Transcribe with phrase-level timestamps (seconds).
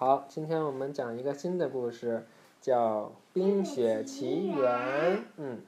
[0.00, 2.24] 好，今天我们讲一个新的故事，
[2.60, 4.56] 叫《冰雪奇缘》。
[5.38, 5.60] 嗯，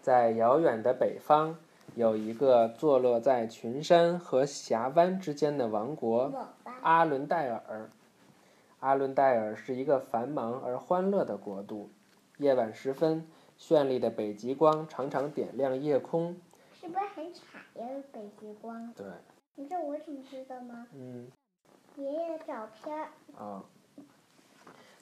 [0.00, 1.54] 在遥远的北方，
[1.94, 6.32] 有一个坐落在群山和峡湾之间的王国——
[6.80, 7.90] 阿伦戴尔。
[8.80, 11.90] 阿伦戴尔是一个繁忙而欢乐的国度。
[12.38, 13.28] 夜晚时分，
[13.58, 16.34] 绚丽的北极光常常点亮夜空。
[16.72, 17.86] 是不是很惨呀？
[18.10, 18.90] 北极光。
[18.94, 19.04] 对。
[19.56, 20.86] 你知道我怎么知道吗？
[20.94, 21.30] 嗯。
[21.98, 22.96] 爷爷的照片。
[23.36, 23.64] 啊。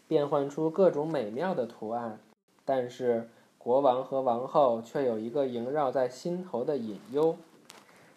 [0.09, 2.20] 变换出各种美妙的图案，
[2.64, 3.28] 但是
[3.59, 7.36] 国王和王后却有一个萦绕在心头的隐忧。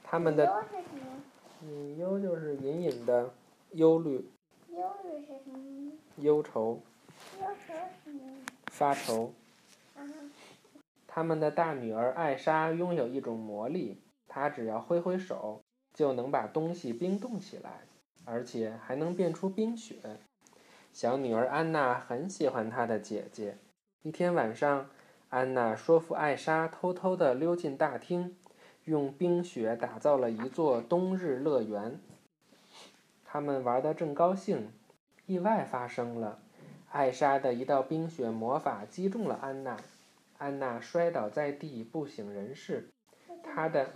[0.04, 0.64] 他们的
[1.64, 3.32] 隐忧就是隐隐的
[3.72, 4.30] 忧虑。
[4.70, 5.92] 忧虑是什么？
[6.18, 6.80] 忧愁。
[7.40, 8.22] 忧愁什么？
[8.68, 9.34] 发愁。
[11.08, 15.60] 他们的大女儿艾莎拥有一种魔力，她只要挥挥手，
[15.94, 17.82] 就能把东西冰冻起来，
[18.30, 19.96] 而且还能变出冰雪。
[20.94, 23.58] 小女儿安娜很喜欢她的姐姐。
[24.04, 24.90] 一天晚上，
[25.30, 28.38] 安娜说服艾莎偷偷地溜进大厅，
[28.86, 32.00] 用冰雪打造了一座冬日乐园。
[33.26, 34.72] 他们玩得正高兴，
[35.26, 36.40] 意外发生了。
[36.92, 39.78] 艾莎的一道冰雪魔法击中了安娜，
[40.40, 42.90] 安娜摔倒在地，不省人事。
[43.44, 43.92] 她的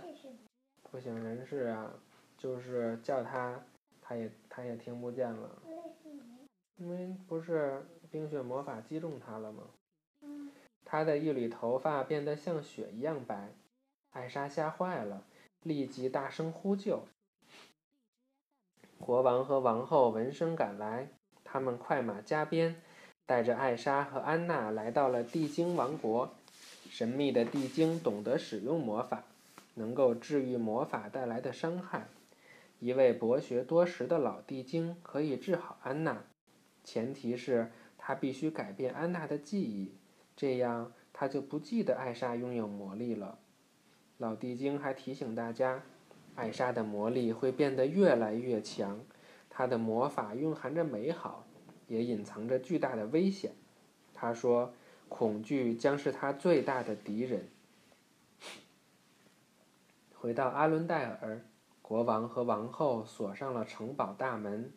[0.82, 1.90] 不省人事啊，
[2.38, 3.60] 就是叫她，
[4.06, 5.62] 她也他也听不见了。
[6.76, 9.62] 因为不是冰雪魔法击中他了吗？
[10.84, 13.50] 他的一缕头发变得像雪一样白，
[14.10, 15.24] 艾莎吓坏了，
[15.62, 17.04] 立即大声呼救。
[18.98, 21.08] 国王和王后闻声赶来，
[21.42, 22.82] 他们快马加鞭，
[23.24, 26.34] 带着艾莎和安娜来到了地精王国。
[26.90, 29.24] 神秘的地精懂得使用魔法，
[29.74, 32.06] 能够治愈魔法带来的伤害。
[32.84, 36.22] 一位博学多识的老地精可以治好安娜。
[36.84, 39.94] 前提是他必须改变安娜的记忆，
[40.36, 43.38] 这样他就不记得艾莎拥有魔力了。
[44.18, 45.82] 老地精还提醒大家，
[46.34, 49.00] 艾莎的魔力会变得越来越强，
[49.48, 51.46] 她的魔法蕴含着美好，
[51.88, 53.52] 也隐藏着巨大的危险。
[54.12, 54.74] 他说
[55.08, 57.48] ：“恐惧将是他最大的敌人。
[60.12, 61.40] ”回到阿伦戴尔，
[61.86, 64.72] 国王和王后锁上了城堡大门。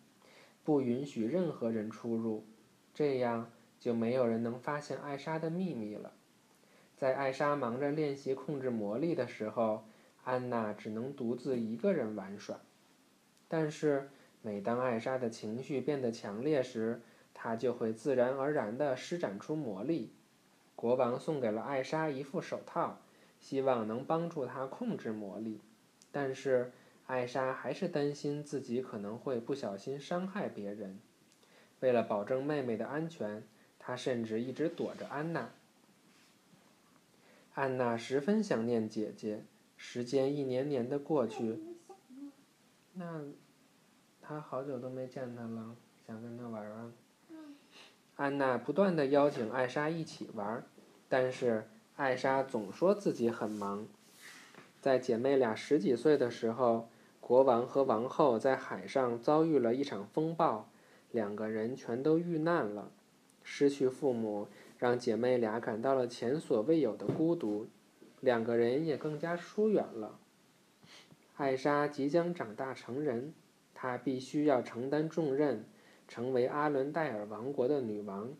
[0.66, 2.46] 不允许任何人出入，
[2.94, 6.12] 这样就没有人能发现艾莎的秘密了。
[6.98, 9.86] 在艾莎忙着练习控制魔力的时候，
[10.26, 12.60] 安娜只能独自一个人玩耍。
[13.48, 14.10] 但是，
[14.42, 17.02] 每当艾莎的情绪变得强烈时，
[17.34, 20.12] 她就会自然而然地施展出魔力。
[20.76, 23.00] 国王送给了艾莎一副手套，
[23.40, 25.62] 希望能帮助她控制魔力。
[26.12, 26.74] 但是，
[27.08, 31.00] 艾莎还是担心自己可能会不小心伤害别人。
[31.80, 33.44] 为了保证妹妹的安全，
[33.80, 35.52] 她甚至一直躲着安娜。
[37.54, 39.46] 安娜十分想念姐姐。
[39.78, 41.60] 时间一年年的过去，
[42.94, 43.24] 那
[44.22, 45.76] 她好久都没见她了，
[46.06, 46.92] 想跟她玩啊。
[48.16, 50.62] 安娜不断的邀请艾莎一起玩，
[51.08, 53.88] 但是艾莎总说自己很忙。
[54.82, 56.90] 在姐妹俩十几岁的时候。
[57.28, 60.70] 国王和王后在海上遭遇了一场风暴，
[61.12, 62.90] 两个人全都遇难了。
[63.44, 67.68] 失去父母，让姐妹俩感到了前所未有的孤独，
[68.22, 70.18] 两个人也更加疏远了。
[71.36, 73.34] 艾莎即将长大成人，
[73.74, 75.66] 她必须要承担重任，
[76.08, 78.34] 成为阿伦戴尔王国的女王。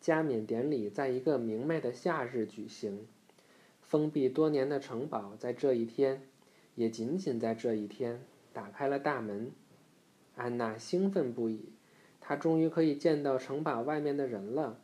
[0.00, 3.06] 加冕典礼在一个明媚的夏日举行，
[3.82, 6.22] 封闭多年的城堡在这一天。
[6.76, 8.22] 也仅仅在这一天
[8.52, 9.50] 打开了大门，
[10.36, 11.72] 安娜兴奋不已，
[12.20, 14.78] 她终于可以见到城堡外面的人了，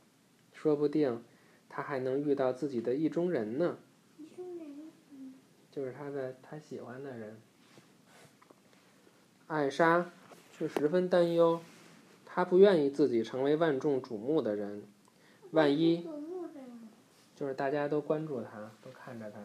[0.53, 1.23] 说不定
[1.69, 3.79] 她还能遇到自己的意中人呢。
[4.19, 4.91] 意中人，
[5.71, 7.37] 就是她的她喜欢的人。
[9.47, 10.11] 艾莎
[10.51, 11.61] 却十分担忧，
[12.25, 14.85] 她不愿意自己成为万众瞩目的人，
[15.51, 16.09] 万一
[17.37, 19.39] 就是大家都关注她，都看着她。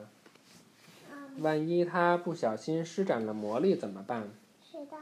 [1.40, 4.30] 万一他不小心施展了魔力怎么办？
[4.62, 4.98] 谁的？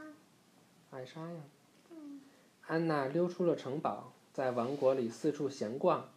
[0.90, 1.40] 艾莎呀。
[2.66, 6.08] 安娜溜出了城堡，在王国里四处闲逛。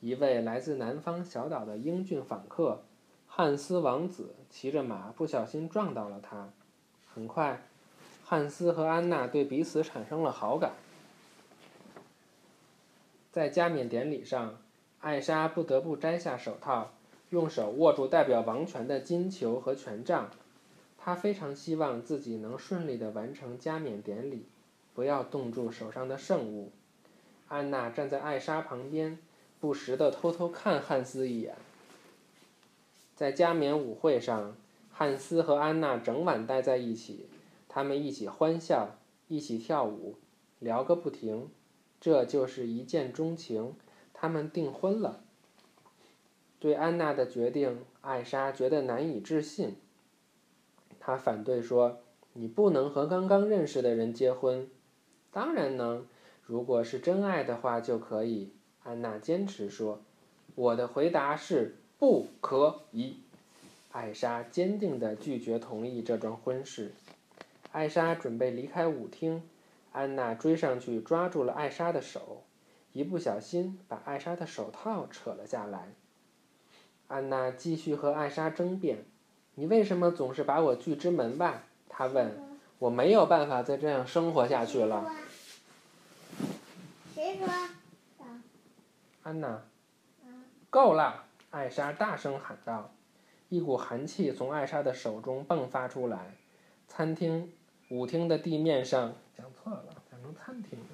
[0.00, 2.82] 一位来自南方小岛的英俊访客，
[3.26, 6.50] 汉斯王子骑着马不小心撞到了她。
[7.12, 7.62] 很快，
[8.24, 10.72] 汉斯和安娜对彼此产生了好感。
[13.30, 14.58] 在加冕典礼上，
[15.00, 16.92] 艾莎不得不摘下手套。
[17.30, 20.30] 用手握住代表王权的金球和权杖，
[20.96, 24.46] 他非常希望自己能顺利地完成加冕典礼。
[24.94, 26.72] 不要冻住手上的圣物。
[27.46, 29.18] 安娜站在艾莎旁边，
[29.60, 31.54] 不时地偷偷看汉斯一眼。
[33.14, 34.56] 在加冕舞会上，
[34.90, 37.28] 汉斯和安娜整晚待在一起，
[37.68, 38.96] 他们一起欢笑，
[39.28, 40.16] 一起跳舞，
[40.58, 41.48] 聊个不停。
[42.00, 43.74] 这就是一见钟情，
[44.12, 45.22] 他们订婚了。
[46.60, 49.76] 对安娜的决定，艾莎觉得难以置信。
[50.98, 52.00] 她反对说
[52.34, 54.68] ：“你不能和刚刚认识的人结婚。
[55.30, 56.06] ”“当然能，
[56.44, 58.52] 如果是真爱的话就可以。”
[58.82, 60.02] 安娜坚持说。
[60.56, 63.20] “我的回答是不可以。”
[63.92, 66.92] 艾莎坚定地拒绝同意这桩婚事。
[67.70, 69.42] 艾莎准备离开舞厅，
[69.92, 72.42] 安娜追上去抓住了艾莎的手，
[72.92, 75.94] 一不小心把艾莎的手套扯了下来。
[77.08, 79.04] 安娜继续和艾莎争辩
[79.56, 82.38] ：“你为什么总是把我拒之门外？”她问。
[82.78, 85.10] “我没有办法再这样生活下去了。”
[87.14, 87.48] 谁说？
[89.22, 89.62] 安娜。
[90.70, 91.24] 够了！
[91.50, 92.92] 艾莎大声喊道。
[93.48, 96.36] 一股寒气从艾莎的手中迸发出来。
[96.86, 97.52] 餐厅、
[97.88, 100.86] 舞厅的地面上，讲错了，讲成餐厅了，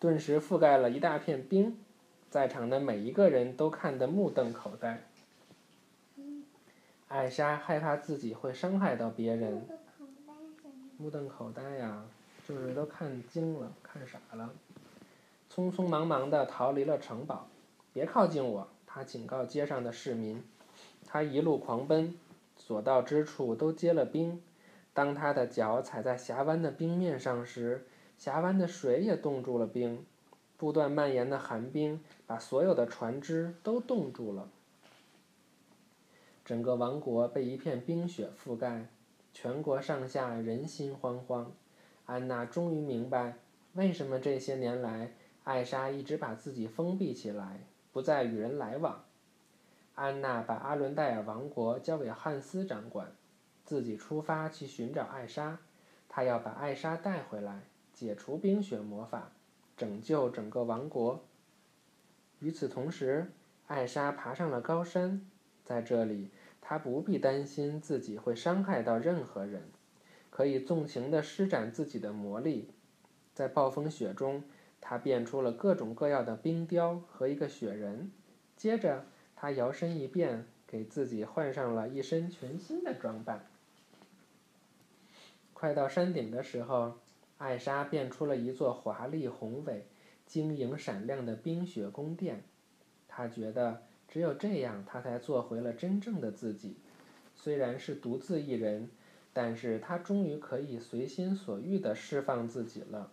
[0.00, 1.78] 顿时覆盖了一大片冰。
[2.28, 5.07] 在场的每一个人都看得目瞪口呆。
[7.08, 9.66] 艾莎害怕自己会伤害到别人，
[10.98, 12.04] 目瞪口呆呀，
[12.46, 14.50] 就是都看惊了，看傻了，
[15.50, 17.48] 匆匆忙忙地逃离了城堡。
[17.94, 18.68] 别靠近我！
[18.86, 20.44] 他警告街上的市民。
[21.06, 22.14] 他一路狂奔，
[22.58, 24.42] 所到之处都结了冰。
[24.92, 27.86] 当他的脚踩在峡湾的冰面上时，
[28.18, 30.04] 峡湾的水也冻住了冰。
[30.58, 34.50] 不断蔓延的寒冰把所有的船只都冻住了。
[36.48, 38.86] 整个王国被一片冰雪覆盖，
[39.34, 41.48] 全国上下人心惶惶。
[42.06, 43.36] 安娜终于明白，
[43.74, 45.12] 为什么这些年来
[45.44, 49.04] 艾莎一直把自己封闭起来，不再与人来往。
[49.94, 53.12] 安娜把阿伦戴尔王国交给汉斯掌管，
[53.66, 55.58] 自己出发去寻找艾莎。
[56.08, 59.32] 她要把艾莎带回来，解除冰雪魔法，
[59.76, 61.22] 拯救整个王国。
[62.38, 63.32] 与此同时，
[63.66, 65.20] 艾莎爬上了高山，
[65.62, 66.30] 在这里。
[66.68, 69.70] 他不必担心自己会伤害到任何人，
[70.28, 72.68] 可以纵情地施展自己的魔力。
[73.32, 74.44] 在暴风雪中，
[74.78, 78.12] 他变出了各种各样的冰雕和一个雪人。
[78.54, 83.46] 接着，他摇身一变，给自己换上了一身全新的装扮。
[85.54, 86.98] 快到山顶的时候，
[87.38, 89.86] 艾莎变出了一座华丽宏伟、
[90.26, 92.42] 晶莹闪亮的冰雪宫殿。
[93.08, 93.87] 他觉得。
[94.08, 96.76] 只有这样，他才做回了真正的自己。
[97.36, 98.90] 虽然是独自一人，
[99.32, 103.12] 但是他终于可以随心所欲地释放自己了。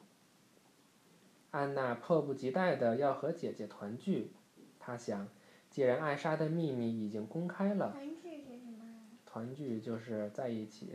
[1.52, 4.32] 安娜迫不及待地要和姐姐团聚。
[4.80, 5.28] 她想，
[5.70, 8.86] 既然艾莎的秘密已经公开了，团聚是什么？
[9.26, 10.94] 团聚就是在一起，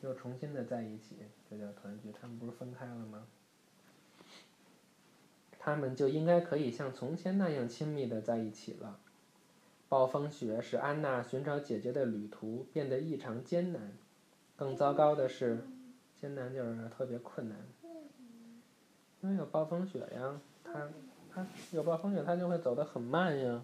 [0.00, 1.16] 又重新的在一起，
[1.48, 2.12] 这叫团聚。
[2.12, 3.26] 他们不是分开了吗？
[5.68, 8.98] 他们就应该可以像从前那样亲密的在一起了。
[9.86, 13.92] 暴风雪使安娜寻找姐姐的旅途变得异常艰难。
[14.56, 15.58] 更糟糕的是，
[16.18, 17.58] 艰难就是特别困难。
[19.20, 20.88] 因为有暴风雪呀，他
[21.30, 23.62] 他有暴风雪，他就会走得很慢呀。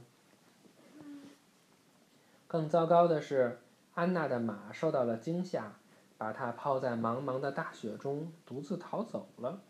[2.46, 3.60] 更糟糕的是，
[3.94, 5.72] 安娜的马受到了惊吓，
[6.18, 9.62] 把她抛在茫茫的大雪中，独自逃走了。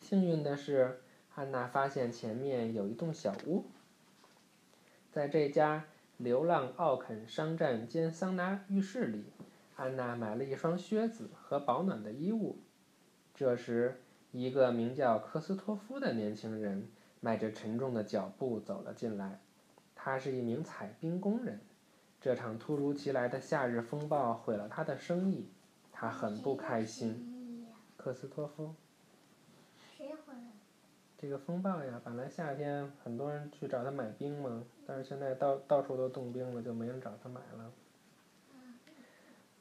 [0.00, 1.00] 幸运的是。
[1.36, 3.66] 安娜发现前面有一栋小屋，
[5.12, 5.84] 在这家
[6.16, 9.22] 流浪奥肯商站兼桑拿浴室里，
[9.76, 12.56] 安娜买了一双靴子和保暖的衣物。
[13.34, 14.00] 这时，
[14.32, 16.88] 一个名叫科斯托夫的年轻人
[17.20, 19.38] 迈着沉重的脚步走了进来。
[19.94, 21.60] 他是一名采冰工人。
[22.18, 25.50] 这场突如其来的夏日风暴毁了他的生意，
[25.92, 27.66] 他很不开心。
[27.98, 28.74] 科斯托夫。
[31.18, 37.72] 这个风暴呀，本来夏天很多人去找他买冰嘛，但是现在到到处都冻冰了，就没人找他买了。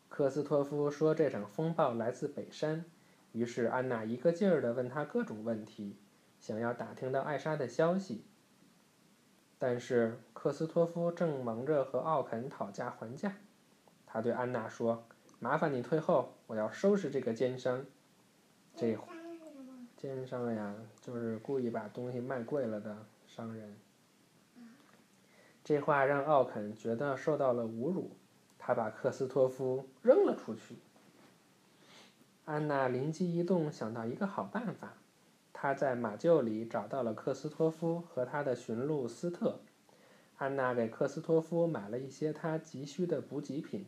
[0.10, 2.84] 克斯托夫说这场风暴来自北山，
[3.32, 5.98] 于是安娜一个劲儿地问他各种问题，
[6.40, 8.26] 想要打听到艾莎的消息。
[9.58, 13.38] 但是克斯托夫正忙着和奥肯讨价还价，
[14.06, 15.08] 他对安娜说
[15.40, 17.86] ：“麻烦你退后，我要收拾这个奸商。”
[18.76, 18.98] 这。
[20.06, 22.96] 奸商呀，就是故意把东西卖贵了的
[23.26, 23.76] 商人。
[25.64, 28.12] 这话让奥肯觉得受到了侮辱，
[28.60, 30.76] 他把克斯托夫扔了出去。
[32.46, 34.94] 安娜灵机一动，想到一个好办法。
[35.52, 39.60] 她在马厩里找到了克斯托夫和他的驯鹿斯特。
[40.38, 43.88] 安娜给克斯托夫买了一些他急需的补给品。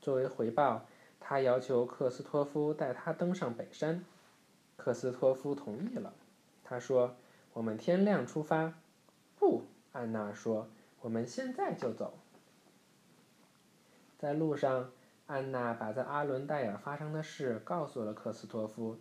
[0.00, 0.88] 作为回报，
[1.20, 4.04] 她要求克斯托夫带她登上北山。
[4.82, 6.12] 克斯托夫同意了。
[6.64, 7.14] 他说
[7.54, 8.74] ：“我们天亮出发。”
[9.38, 9.62] 不，
[9.92, 10.68] 安娜说
[11.02, 12.18] ：“我们现在就走。”
[14.18, 14.90] 在路上。
[15.28, 18.98] 安娜把在阿伦戴尔发生的事告诉了克斯托夫，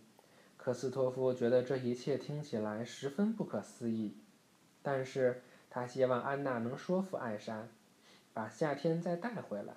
[0.56, 4.16] 克斯托夫觉得这一切听起来十分不可思议，
[4.82, 7.68] 但是他希望安娜能说服艾莎，
[8.34, 9.74] 把夏天再带回来，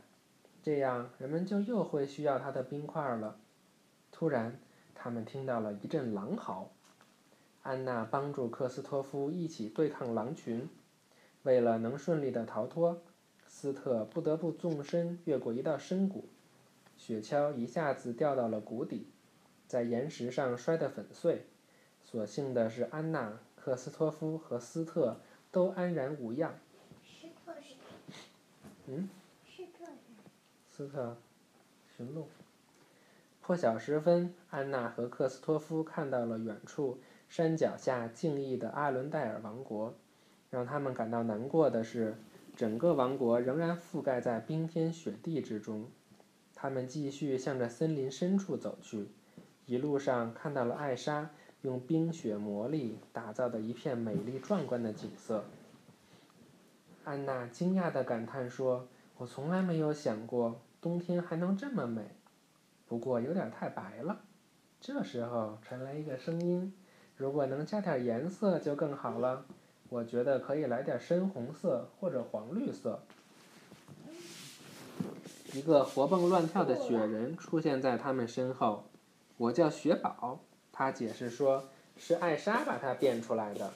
[0.62, 3.36] 这样人们就又会需要他的冰块了。
[4.12, 4.60] 突然，
[5.04, 6.70] 他们听到了一阵狼嚎，
[7.62, 10.66] 安娜帮助克斯托夫一起对抗狼群，
[11.42, 13.02] 为了能顺利的逃脱，
[13.46, 16.24] 斯特不得不纵身越过一道深谷。
[16.96, 19.06] 雪橇一下子掉到了谷底，
[19.66, 21.44] 在岩石上摔得粉碎。
[22.02, 25.20] 所幸的是，安娜、克斯托夫和斯特
[25.52, 26.58] 都安然无恙。
[27.04, 27.74] 斯特是？
[28.86, 29.10] 嗯？
[29.44, 29.98] 斯特是？
[30.70, 31.18] 斯特，
[31.94, 32.26] 驯鹿。
[33.46, 36.98] 破晓时分，安娜和克斯托夫看到了远处
[37.28, 39.92] 山脚下静谧的阿伦戴尔王国。
[40.48, 42.16] 让他们感到难过的是，
[42.56, 45.90] 整个王国仍然覆盖在冰天雪地之中。
[46.54, 49.08] 他们继续向着森林深处走去，
[49.66, 51.28] 一路上看到了艾莎
[51.60, 55.44] 用冰雪魔力打造的一片美丽壮观的景色。
[57.04, 62.08] 安娜惊讶地感叹说：“我从来没有想过冬天还能这么美，
[62.94, 64.20] 不过有点太白了。”
[64.80, 66.72] 这时候传来一个声音
[67.18, 69.46] ：“如果能加点颜色就更好了，
[69.88, 73.02] 我觉得可以来点深红色或者黄绿色。”
[75.52, 78.84] 一个活蹦乱跳的雪人出现在他们身后。
[79.38, 80.38] 我叫雪宝，
[80.70, 81.64] 他解释说，
[81.96, 83.72] 是艾莎把他变出来的。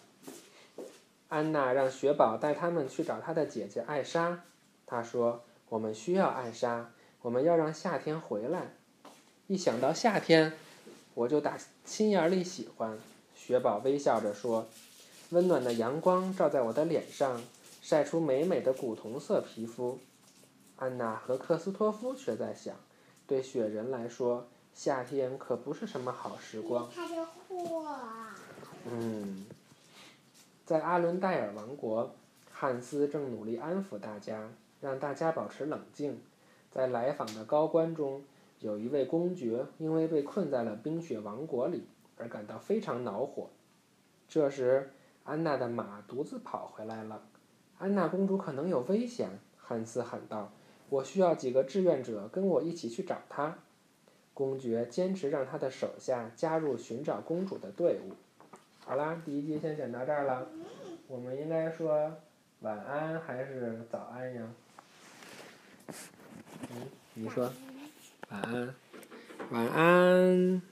[1.26, 4.44] 安娜让雪宝带他们去找他的姐姐艾莎。
[4.86, 8.74] 他说：“我们需要艾莎，我们要让夏天回来。”
[9.48, 10.52] 一想到夏天，
[11.14, 12.98] 我就打心眼里喜欢。
[13.34, 14.66] 雪宝微笑着说
[15.32, 17.42] ：“温暖的阳光照在我的脸上，
[17.80, 19.98] 晒出美美的古铜色皮肤。”
[20.76, 22.76] 安娜和克斯托夫却在想，
[23.26, 26.86] 对雪人来说，夏天可不是什么好时光。
[28.84, 29.46] 嗯，
[30.66, 32.14] 在阿伦戴尔王国，
[32.52, 34.50] 汉斯正努力安抚大家，
[34.82, 36.20] 让大家保持冷静。
[36.70, 38.22] 在来访的高官中，
[38.60, 41.86] 有一位公爵因为被困在了冰雪王国里
[42.16, 43.50] 而感到非常恼火。
[44.28, 44.90] 这时，
[45.24, 47.22] 安娜的马独自跑回来了。
[47.78, 50.50] 安娜公主可能有危险，汉斯喊道。
[50.90, 53.58] 我需要几个志愿者跟我一起去找她。
[54.34, 58.12] 公爵坚持让他的手下加入寻找公主的队伍。
[58.84, 60.46] 好啦，第一集先讲到这儿了。
[61.06, 62.12] 我们应该说
[62.60, 64.42] 晚安还是早安呀？
[66.70, 67.50] 嗯，你说。
[68.28, 68.74] 晚安。
[69.50, 70.62] 晚安。